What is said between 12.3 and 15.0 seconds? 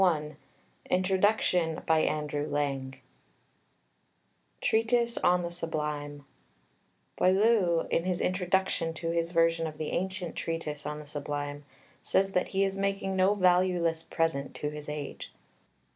that he is making no valueless present to his